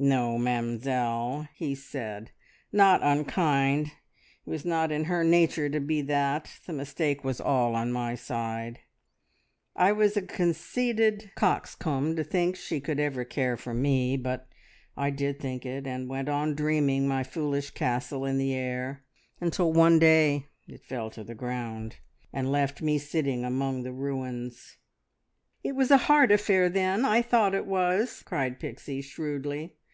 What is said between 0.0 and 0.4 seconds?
"No,